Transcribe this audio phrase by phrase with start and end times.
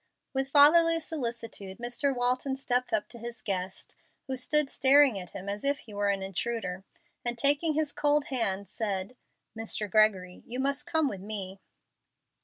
[0.33, 2.11] With fatherly solicitude Mr.
[2.15, 6.09] Waiton stepped up to his guest, who stood staring at him as if he were
[6.09, 6.83] an intruder,
[7.23, 9.15] and taking his cold hand, said,
[9.55, 9.87] "Mr.
[9.87, 11.59] Gregory, you must come with me."